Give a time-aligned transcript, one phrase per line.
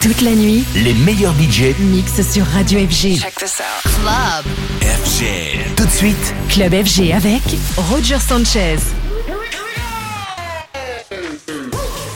[0.00, 3.18] Toute la nuit, les meilleurs budgets mixent sur Radio FG.
[3.20, 3.92] Check this out.
[4.00, 4.46] Club.
[4.80, 5.74] FG.
[5.76, 7.42] Tout de suite, Club FG avec
[7.76, 8.78] Roger Sanchez.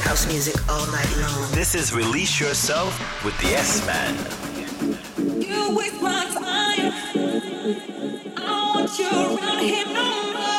[0.07, 1.51] House music all night long.
[1.53, 4.15] this is Release Yourself with the S-Man.
[5.43, 6.93] You waste my time.
[8.35, 10.54] I don't want you around here no more.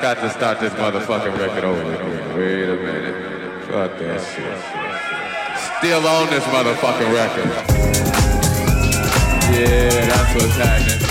[0.00, 1.82] Got to start this motherfucking record over.
[2.38, 3.64] Wait a minute.
[3.64, 4.58] Fuck that shit.
[5.78, 7.50] Still on this motherfucking record.
[9.52, 11.07] Yeah, that's what's happening.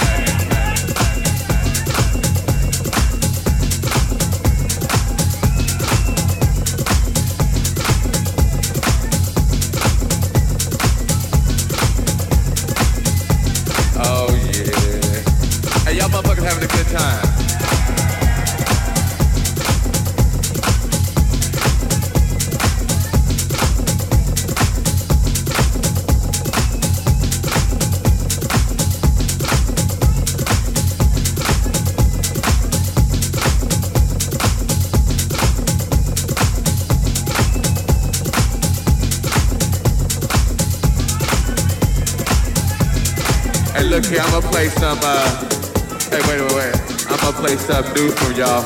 [48.37, 48.61] Y'all.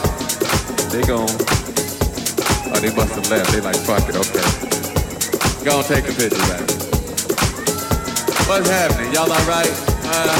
[0.91, 3.51] They gon' oh, they must have left.
[3.53, 4.43] They like, fuck it, okay.
[5.63, 6.67] Gonna take a picture back.
[8.49, 9.13] What's happening?
[9.13, 9.71] Y'all alright?
[10.03, 10.35] Uh,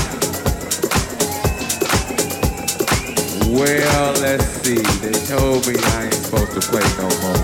[3.56, 4.84] well, let's see.
[5.00, 7.40] They told me I ain't supposed to play no more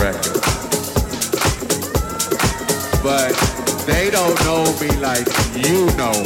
[0.00, 0.40] records.
[3.02, 3.36] But
[3.84, 5.26] they don't know me like
[5.56, 6.16] you know.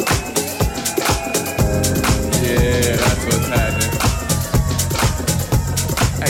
[2.40, 3.69] Yeah, that's what's happening.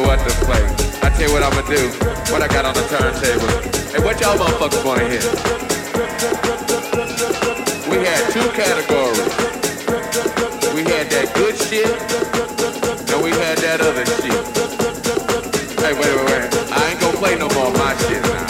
[0.00, 0.62] Know what to play.
[1.02, 1.82] I tell you what I'm gonna do.
[2.30, 3.50] What I got on the turntable.
[3.90, 5.24] Hey, what y'all motherfuckers wanna hear?
[7.90, 9.32] We had two categories.
[10.74, 11.90] We had that good shit,
[13.10, 14.42] and we had that other shit.
[15.82, 16.46] Hey, wait, wait, wait.
[16.70, 18.46] I ain't gonna play no more of my shit now.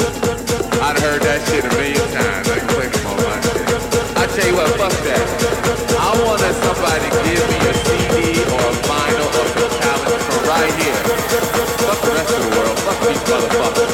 [0.84, 2.44] I'd heard that shit a million times.
[2.48, 3.68] I ain't play no more my shit.
[4.20, 5.24] I tell you what, fuck that.
[5.96, 7.57] I want somebody to give me
[13.28, 13.92] motherfuckers.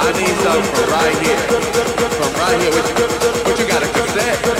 [0.00, 1.40] I need something from right here.
[2.16, 2.72] From right here.
[2.72, 2.94] What you,
[3.44, 4.59] what you got, a cassette?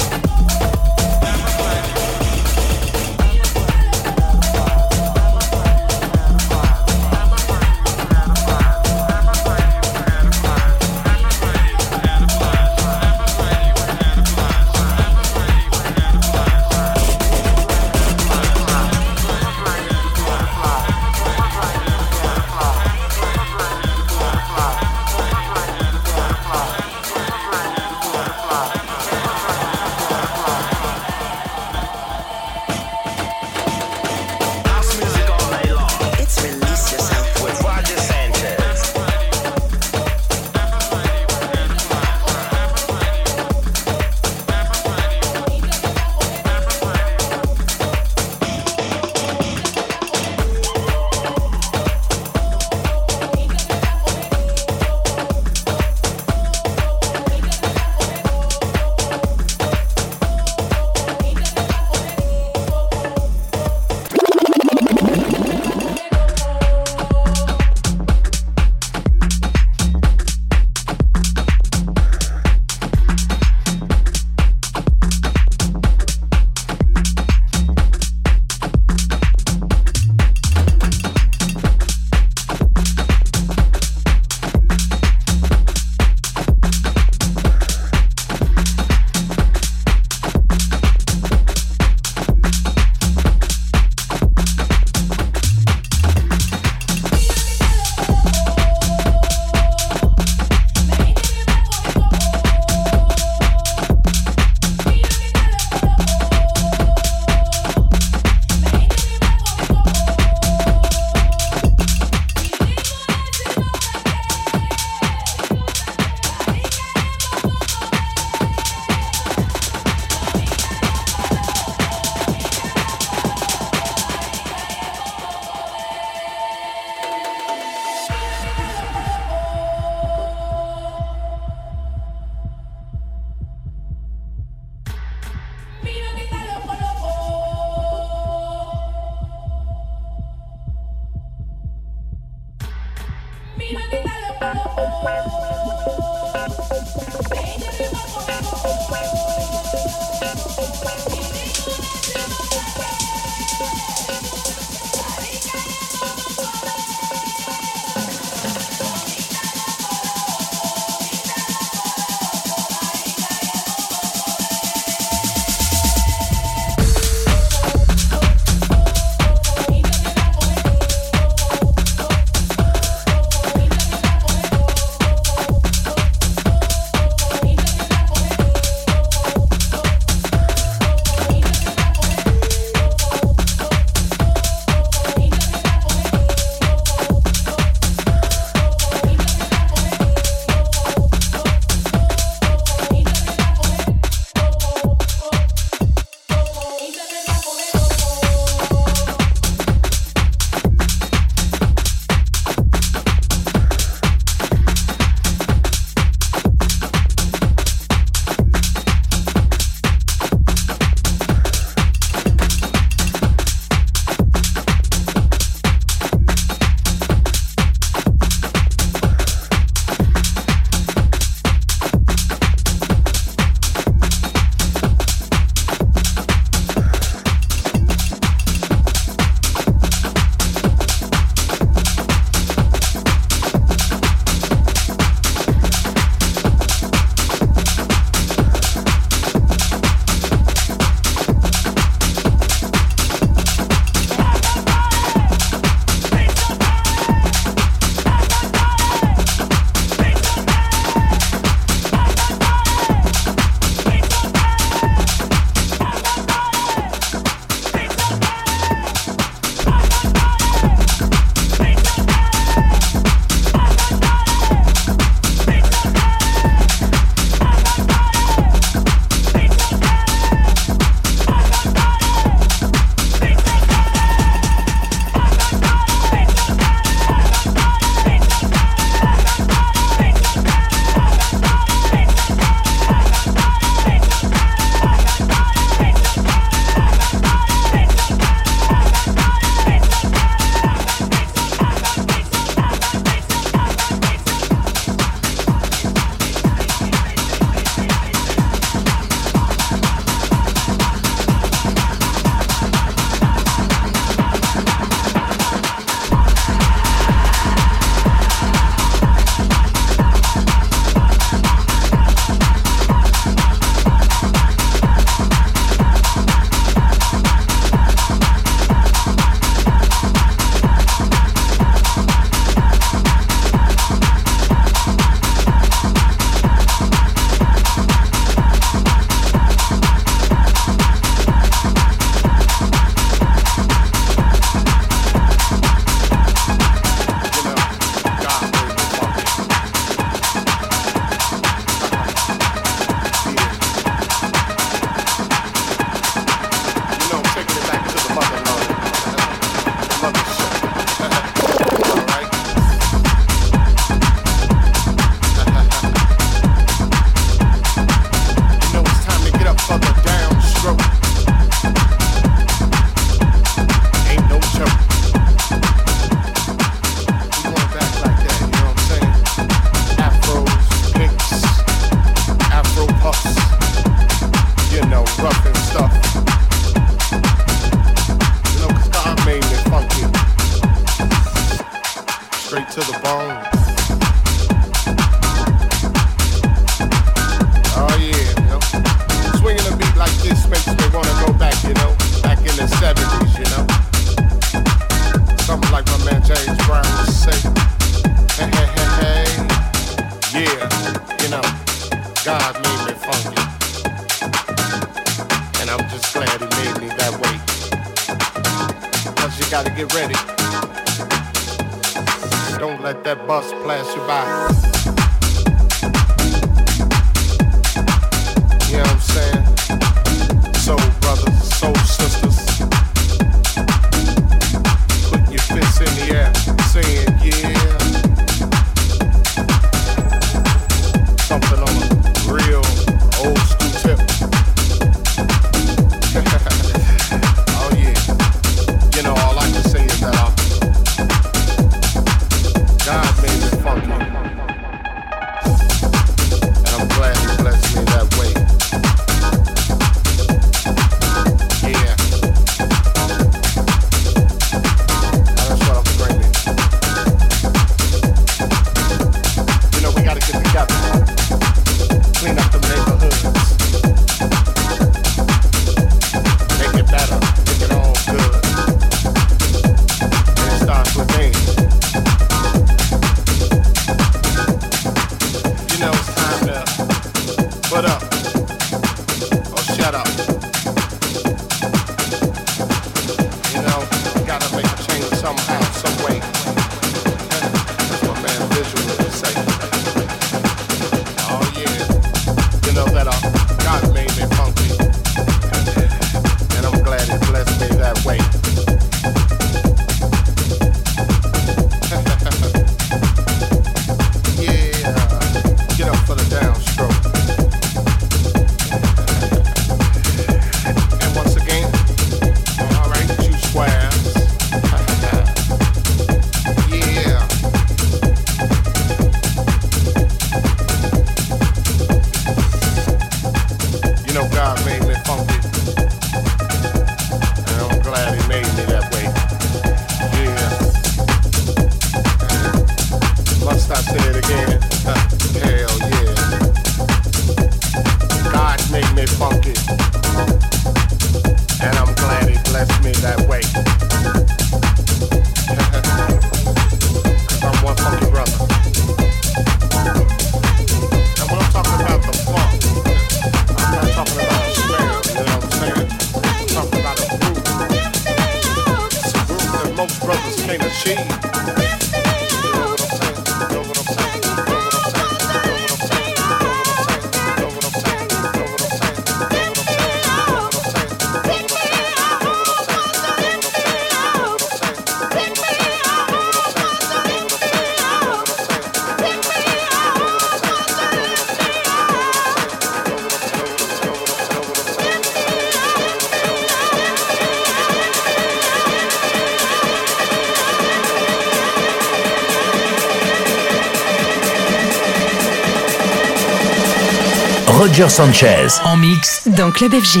[597.72, 600.00] Roger Sanchez en mix dans Club FG.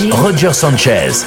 [0.00, 1.26] Roger Sanchez.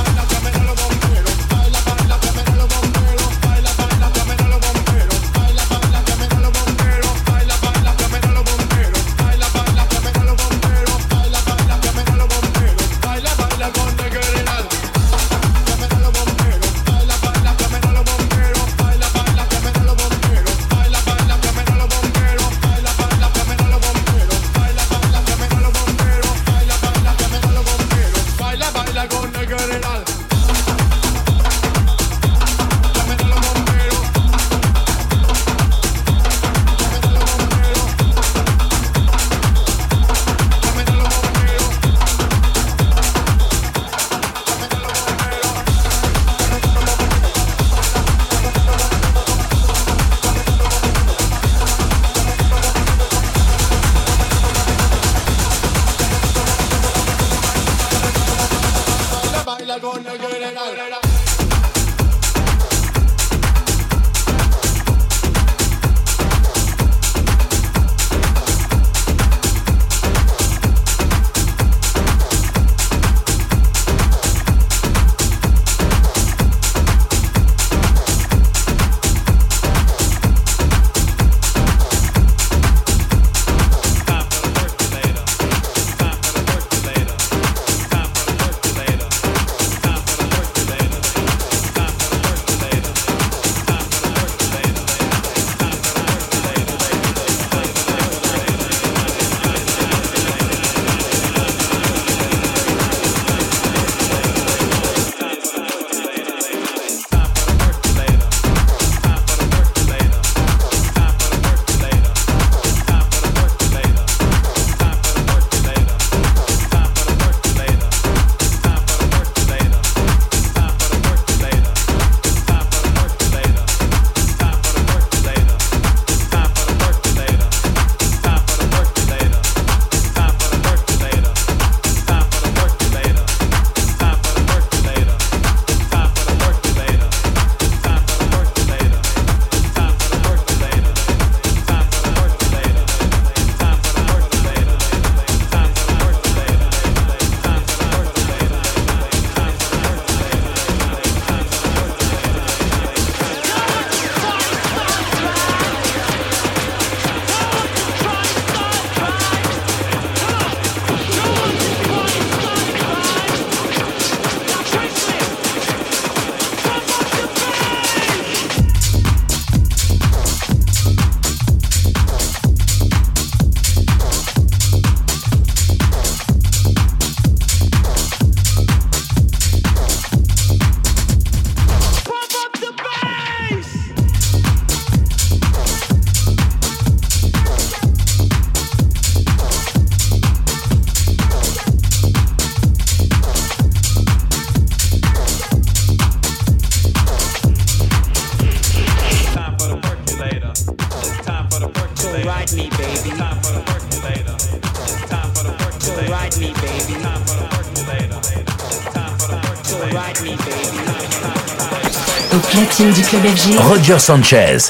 [213.49, 214.69] Roger Sanchez.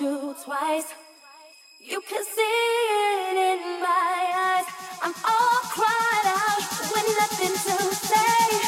[0.00, 0.86] you twice.
[1.80, 4.66] You can see it in my eyes.
[5.02, 6.58] I'm all cried out
[6.92, 8.63] with nothing to say.